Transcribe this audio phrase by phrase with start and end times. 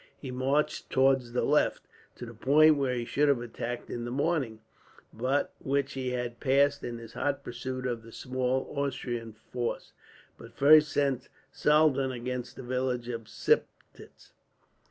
[0.17, 1.81] He marched towards the left,
[2.15, 4.61] to the point where he should have attacked in the morning,
[5.13, 9.93] but which he had passed in his hot pursuit of the small Austrian force;
[10.39, 14.31] but first sent Saldern against the village of Siptitz.